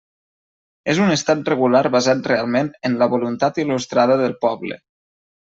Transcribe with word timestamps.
És 0.93 1.01
un 1.07 1.11
estat 1.15 1.51
regular 1.53 1.81
basat 1.97 2.31
realment 2.31 2.73
en 2.91 2.97
la 3.03 3.09
voluntat 3.13 3.61
il·lustrada 3.67 4.19
del 4.25 4.37
poble. 4.49 4.81